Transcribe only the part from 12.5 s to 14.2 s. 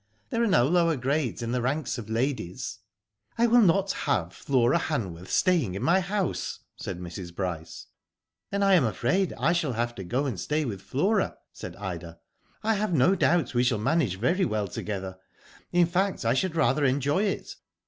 I have no doubt we shall manage